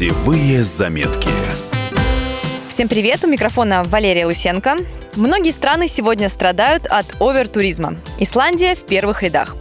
Путевые 0.00 0.62
заметки. 0.62 1.28
Всем 2.70 2.88
привет, 2.88 3.22
у 3.22 3.26
микрофона 3.26 3.82
Валерия 3.84 4.24
Лысенко. 4.24 4.78
Многие 5.14 5.50
страны 5.50 5.88
сегодня 5.88 6.30
страдают 6.30 6.86
от 6.86 7.04
овертуризма. 7.20 7.96
Исландия 8.18 8.74
в 8.74 8.86
первых 8.86 9.22
рядах. 9.22 9.56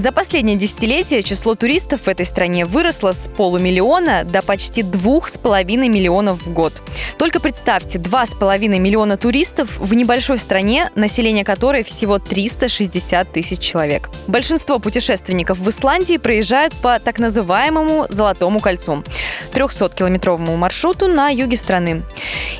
За 0.00 0.12
последнее 0.12 0.56
десятилетие 0.56 1.22
число 1.22 1.54
туристов 1.54 2.00
в 2.04 2.08
этой 2.08 2.24
стране 2.24 2.64
выросло 2.64 3.12
с 3.12 3.28
полумиллиона 3.28 4.24
до 4.24 4.40
почти 4.40 4.82
двух 4.82 5.28
с 5.28 5.36
половиной 5.36 5.90
миллионов 5.90 6.40
в 6.40 6.54
год. 6.54 6.72
Только 7.18 7.38
представьте, 7.38 7.98
два 7.98 8.24
с 8.24 8.34
половиной 8.34 8.78
миллиона 8.78 9.18
туристов 9.18 9.78
в 9.78 9.92
небольшой 9.92 10.38
стране, 10.38 10.88
население 10.94 11.44
которой 11.44 11.84
всего 11.84 12.18
360 12.18 13.30
тысяч 13.30 13.58
человек. 13.58 14.08
Большинство 14.26 14.78
путешественников 14.78 15.58
в 15.58 15.68
Исландии 15.68 16.16
проезжают 16.16 16.72
по 16.76 16.98
так 16.98 17.18
называемому 17.18 18.06
Золотому 18.08 18.60
кольцу– 18.60 19.04
300-километровому 19.52 20.56
маршруту 20.56 21.08
на 21.08 21.28
юге 21.28 21.58
страны. 21.58 22.04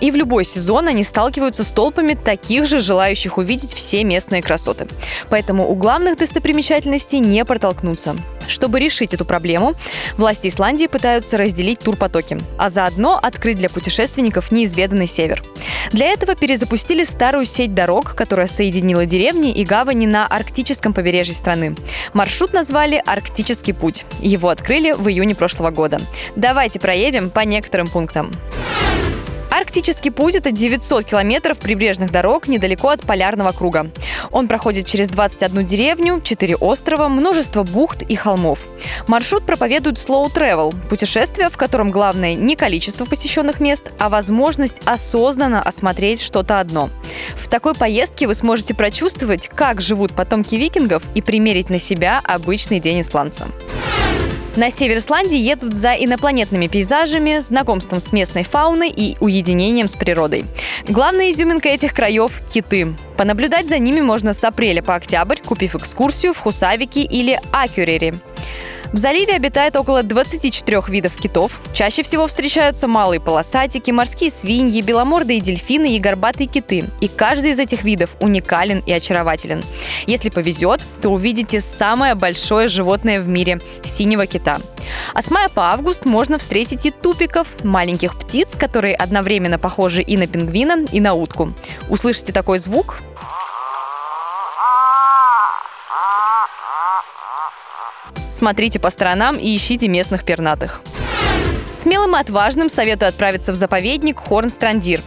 И 0.01 0.11
в 0.11 0.17
любой 0.17 0.45
сезон 0.45 0.89
они 0.89 1.05
сталкиваются 1.05 1.65
с 1.65 1.71
толпами 1.71 2.15
таких 2.15 2.67
же 2.67 2.81
желающих 2.81 3.39
увидеть 3.39 3.75
все 3.75 4.05
местные 4.05 4.43
красоты. 4.43 4.87
Поэтому 5.29 5.71
у 5.71 5.75
главных 5.75 6.17
достопримечательностей 6.17 7.19
не 7.19 7.45
протолкнуться. 7.45 8.17
Чтобы 8.51 8.81
решить 8.81 9.15
эту 9.15 9.25
проблему, 9.25 9.75
власти 10.17 10.49
Исландии 10.49 10.87
пытаются 10.87 11.37
разделить 11.37 11.79
турпотоки, 11.79 12.39
а 12.59 12.69
заодно 12.69 13.17
открыть 13.23 13.59
для 13.59 13.69
путешественников 13.69 14.51
неизведанный 14.51 15.07
север. 15.07 15.43
Для 15.93 16.09
этого 16.09 16.35
перезапустили 16.35 17.05
старую 17.05 17.45
сеть 17.45 17.75
дорог, 17.75 18.15
которая 18.15 18.49
соединила 18.49 19.07
деревни 19.07 19.53
и 19.53 19.65
гавани 19.65 20.07
на 20.07 20.27
арктическом 20.27 20.93
побережье 20.93 21.35
страны. 21.35 21.77
Маршрут 22.13 22.53
назвали 22.53 23.01
«Арктический 23.07 23.73
путь». 23.73 24.05
Его 24.21 24.49
открыли 24.49 24.93
в 24.93 25.09
июне 25.09 25.37
прошлого 25.37 25.71
года. 25.71 26.01
Давайте 26.35 26.81
проедем 26.81 27.31
по 27.31 27.41
некоторым 27.41 27.87
пунктам. 27.87 28.33
Арктический 29.71 30.11
путь– 30.11 30.35
это 30.35 30.51
900 30.51 31.05
километров 31.05 31.57
прибрежных 31.57 32.11
дорог 32.11 32.49
недалеко 32.49 32.89
от 32.89 33.03
Полярного 33.03 33.53
круга. 33.53 33.89
Он 34.33 34.49
проходит 34.49 34.85
через 34.85 35.09
21 35.11 35.65
деревню, 35.65 36.21
4 36.21 36.57
острова, 36.57 37.09
множество 37.09 37.63
бухт 37.63 38.03
и 38.03 38.17
холмов. 38.17 38.59
Маршрут 39.07 39.45
проповедует 39.45 39.99
slow 39.99 40.27
travel– 40.35 40.75
путешествие, 40.89 41.51
в 41.51 41.57
котором 41.57 41.93
главное 41.93 42.35
не 42.35 42.57
количество 42.57 43.05
посещенных 43.05 43.61
мест, 43.61 43.93
а 44.01 44.09
возможность 44.09 44.81
осознанно 44.87 45.63
осмотреть 45.63 46.21
что-то 46.21 46.59
одно. 46.59 46.91
В 47.37 47.49
такой 47.49 47.75
поездке 47.75 48.27
вы 48.27 48.35
сможете 48.35 48.75
прочувствовать, 48.75 49.49
как 49.55 49.81
живут 49.81 50.11
потомки 50.11 50.57
викингов 50.57 51.05
и 51.15 51.23
примерить 51.23 51.71
на 51.71 51.79
себя 51.79 52.21
обычный 52.25 52.81
день 52.81 53.03
исландца. 53.03 53.47
На 54.57 54.69
север 54.71 54.99
Исландии 54.99 55.39
едут 55.39 55.75
за 55.75 55.93
инопланетными 55.93 56.67
пейзажами, 56.67 57.39
знакомством 57.39 58.01
с 58.01 58.13
местной 58.13 58.43
фауной 58.43 58.91
и 58.91 59.17
уединением 59.21 59.87
с 59.87 59.95
природой. 59.95 60.45
Главная 60.89 61.31
изюминка 61.31 61.69
этих 61.69 61.95
краев– 61.95 62.41
киты. 62.53 62.89
Понаблюдать 63.17 63.69
за 63.69 63.79
ними 63.79 64.01
можно 64.01 64.33
с 64.33 64.43
апреля 64.43 64.83
по 64.83 64.97
октябрь, 64.97 65.39
купив 65.41 65.77
экскурсию 65.77 66.35
в 66.35 66.39
Хусавике 66.39 67.03
или 67.03 67.39
Акюрере. 67.53 68.15
В 68.93 68.97
заливе 68.97 69.37
обитает 69.37 69.77
около 69.77 70.03
24 70.03 70.83
видов 70.89 71.15
китов. 71.15 71.61
Чаще 71.73 72.03
всего 72.03 72.27
встречаются 72.27 72.89
малые 72.89 73.21
полосатики, 73.21 73.93
морские 73.93 74.33
свиньи, 74.33 74.81
беломордые 74.81 75.41
дельфины 75.41 75.95
и 75.95 76.01
горбатые 76.01 76.49
киты. 76.49 76.87
И 77.01 77.07
каждый 77.07 77.53
из 77.53 77.61
этих 77.61 77.85
видов 77.85 78.11
уникален 78.21 78.83
и 78.85 78.93
очарователен. 78.93 79.63
Если 80.09 80.29
повезет, 80.29 80.85
то 81.01 81.11
увидите 81.11 81.61
самое 81.61 82.17
большое 82.17 82.67
животное 82.67 83.21
в 83.21 83.29
мире– 83.29 83.61
синего 83.85 84.27
кита. 84.27 84.59
А 85.15 85.23
с 85.23 85.31
мая 85.31 85.49
по 85.49 85.71
август 85.73 86.05
можно 86.05 86.39
встретить 86.39 86.85
и 86.85 86.91
тупиков, 86.91 87.47
маленьких 87.63 88.19
птиц, 88.19 88.49
которые 88.59 88.97
одновременно 88.97 89.59
похожи 89.59 90.03
и 90.03 90.17
на 90.17 90.27
пингвина, 90.27 90.87
и 90.91 91.01
на 91.01 91.15
утку. 91.15 91.53
Услышите 91.89 92.33
такой 92.33 92.59
звук 92.59 92.97
Смотрите 98.29 98.79
по 98.79 98.91
сторонам 98.91 99.37
и 99.37 99.55
ищите 99.57 99.89
местных 99.89 100.25
пернатых. 100.25 100.81
Смелым 101.73 102.17
и 102.17 102.21
отважным 102.21 102.69
советую 102.69 103.09
отправиться 103.09 103.53
в 103.53 103.55
заповедник 103.55 104.19
Хорнстрандир. 104.19 105.01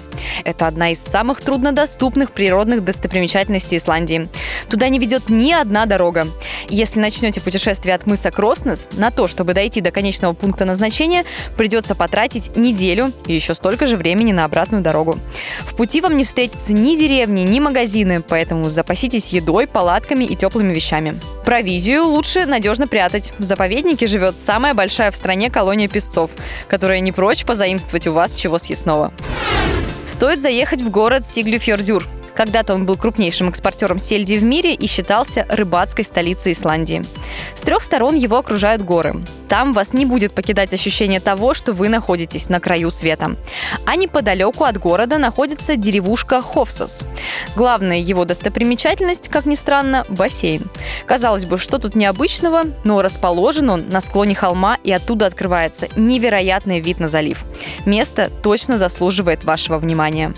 Это 0.43 0.67
одна 0.67 0.91
из 0.91 0.99
самых 0.99 1.41
труднодоступных 1.41 2.31
природных 2.31 2.83
достопримечательностей 2.83 3.77
Исландии. 3.77 4.29
Туда 4.69 4.89
не 4.89 4.99
ведет 4.99 5.29
ни 5.29 5.51
одна 5.51 5.85
дорога. 5.85 6.27
Если 6.69 6.99
начнете 6.99 7.41
путешествие 7.41 7.95
от 7.95 8.05
мыса 8.05 8.31
Кроснес, 8.31 8.87
на 8.93 9.11
то, 9.11 9.27
чтобы 9.27 9.53
дойти 9.53 9.81
до 9.81 9.91
конечного 9.91 10.33
пункта 10.33 10.65
назначения, 10.65 11.25
придется 11.57 11.95
потратить 11.95 12.55
неделю 12.55 13.11
и 13.27 13.33
еще 13.33 13.53
столько 13.53 13.87
же 13.87 13.95
времени 13.95 14.31
на 14.31 14.45
обратную 14.45 14.81
дорогу. 14.81 15.19
В 15.59 15.75
пути 15.75 16.01
вам 16.01 16.17
не 16.17 16.23
встретится 16.23 16.73
ни 16.73 16.95
деревни, 16.95 17.41
ни 17.41 17.59
магазины, 17.59 18.23
поэтому 18.27 18.69
запаситесь 18.69 19.29
едой, 19.29 19.67
палатками 19.67 20.23
и 20.23 20.35
теплыми 20.35 20.73
вещами. 20.73 21.19
Провизию 21.53 22.03
лучше 22.05 22.47
надежно 22.47 22.87
прятать. 22.87 23.31
В 23.37 23.43
заповеднике 23.43 24.07
живет 24.07 24.35
самая 24.35 24.73
большая 24.73 25.11
в 25.11 25.15
стране 25.15 25.51
колония 25.51 25.87
песцов, 25.87 26.31
которая 26.67 26.99
не 26.99 27.11
прочь 27.11 27.45
позаимствовать 27.45 28.07
у 28.07 28.11
вас 28.11 28.33
чего 28.37 28.57
съестного. 28.57 29.13
Стоит 30.07 30.41
заехать 30.41 30.81
в 30.81 30.89
город 30.89 31.27
Сиглюфьордюр. 31.27 32.07
Когда-то 32.33 32.73
он 32.73 32.87
был 32.87 32.97
крупнейшим 32.97 33.49
экспортером 33.49 33.99
сельди 33.99 34.33
в 34.33 34.43
мире 34.43 34.73
и 34.73 34.87
считался 34.87 35.45
рыбацкой 35.47 36.05
столицей 36.05 36.53
Исландии. 36.53 37.03
С 37.55 37.61
трех 37.61 37.83
сторон 37.83 38.15
его 38.15 38.37
окружают 38.37 38.81
горы. 38.81 39.15
Там 39.47 39.73
вас 39.73 39.93
не 39.93 40.05
будет 40.05 40.33
покидать 40.33 40.73
ощущение 40.73 41.19
того, 41.19 41.53
что 41.53 41.73
вы 41.73 41.89
находитесь 41.89 42.49
на 42.49 42.59
краю 42.59 42.89
света. 42.89 43.35
А 43.85 43.95
неподалеку 43.95 44.63
от 44.63 44.77
города 44.77 45.17
находится 45.17 45.75
деревушка 45.75 46.41
Хофсос. 46.41 47.05
Главная 47.55 47.99
его 47.99 48.25
достопримечательность, 48.25 49.29
как 49.29 49.45
ни 49.45 49.55
странно, 49.55 50.05
бассейн. 50.09 50.63
Казалось 51.05 51.45
бы, 51.45 51.57
что 51.57 51.77
тут 51.77 51.95
необычного, 51.95 52.63
но 52.83 53.01
расположен 53.01 53.69
он 53.69 53.89
на 53.89 54.01
склоне 54.01 54.35
холма 54.35 54.77
и 54.83 54.91
оттуда 54.91 55.27
открывается 55.27 55.87
невероятный 55.95 56.79
вид 56.79 56.99
на 56.99 57.07
залив. 57.07 57.43
Место 57.85 58.31
точно 58.41 58.77
заслуживает 58.77 59.43
вашего 59.43 59.77
внимания. 59.77 60.33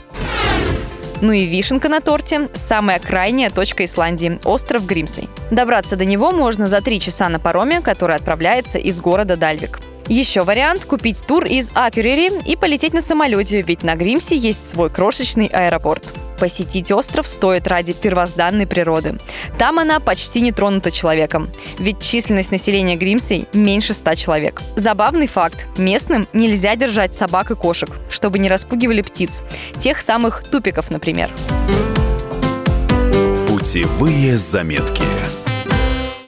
Ну 1.22 1.32
и 1.32 1.46
вишенка 1.46 1.90
на 1.90 2.02
торте– 2.02 2.50
самая 2.54 3.00
крайняя 3.00 3.50
точка 3.50 3.86
Исландии– 3.86 4.40
остров 4.44 4.86
Гримсей. 4.86 5.30
Добраться 5.50 5.96
до 5.96 6.06
него 6.06 6.32
можно 6.32 6.68
за 6.68 6.82
три 6.82 7.00
часа 7.00 7.30
на 7.30 7.40
пароме, 7.40 7.82
который 7.82 8.16
отправляется 8.16 8.78
из 8.78 9.00
города 9.00 9.38
Дальвик. 9.38 9.80
Еще 10.08 10.42
вариант– 10.42 10.86
купить 10.86 11.26
тур 11.26 11.46
из 11.46 11.72
Акюрери 11.74 12.32
и 12.46 12.56
полететь 12.56 12.94
на 12.94 13.02
самолете, 13.02 13.62
ведь 13.62 13.84
на 13.84 13.96
Гримсе 13.96 14.38
есть 14.38 14.70
свой 14.70 14.90
крошечный 14.90 15.48
аэропорт. 15.48 16.14
Посетить 16.38 16.92
остров 16.92 17.28
стоит 17.28 17.68
ради 17.68 17.94
первозданной 17.94 18.68
природы. 18.68 19.18
Там 19.58 19.80
она 19.80 20.00
почти 20.00 20.42
не 20.42 20.52
тронута 20.52 20.92
человеком, 20.92 21.50
ведь 21.80 22.02
численность 22.02 22.52
населения 22.52 22.96
Гримсей 22.96 23.48
меньше 23.54 23.94
ста 23.94 24.16
человек. 24.16 24.62
Забавный 24.76 25.28
факт. 25.28 25.66
Местным 25.78 26.28
нельзя 26.34 26.76
держать 26.76 27.16
собак 27.16 27.52
и 27.52 27.56
кошек, 27.56 27.90
чтобы 28.10 28.40
не 28.40 28.50
распугивали 28.50 29.02
птиц. 29.02 29.44
Тех 29.80 30.02
самых 30.02 30.44
тупиков, 30.44 30.92
например. 30.92 31.30
Путевые 33.48 34.38
заметки. 34.38 35.04